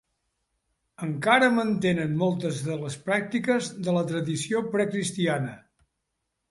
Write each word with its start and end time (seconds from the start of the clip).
Encara 1.07 1.49
mantenen 1.57 2.17
moltes 2.23 2.63
de 2.69 2.79
les 2.85 2.97
pràctiques 3.11 3.71
de 3.89 3.97
la 3.99 4.05
tradició 4.15 4.67
precristiana. 4.75 5.55